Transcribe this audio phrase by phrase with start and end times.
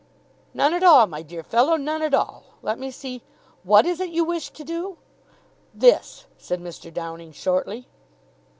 [0.55, 2.43] None at all, my dear fellow, none at all.
[2.63, 3.21] Let me see,
[3.61, 4.97] what is it you wish to do?"
[5.75, 6.91] "This," said Mr.
[6.91, 7.87] Downing shortly.